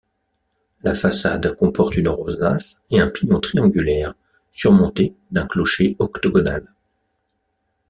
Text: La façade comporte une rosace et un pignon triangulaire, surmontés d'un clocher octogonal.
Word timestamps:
La 0.81 0.95
façade 0.95 1.55
comporte 1.57 1.95
une 1.95 2.07
rosace 2.09 2.81
et 2.89 2.99
un 2.99 3.07
pignon 3.07 3.39
triangulaire, 3.39 4.15
surmontés 4.51 5.13
d'un 5.29 5.45
clocher 5.45 5.95
octogonal. 5.99 6.67